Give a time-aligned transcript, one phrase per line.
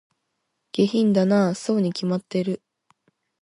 [0.71, 2.63] 下品だなぁ、そうに決まってる